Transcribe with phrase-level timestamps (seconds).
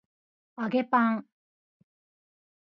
[0.57, 1.27] 揚げパン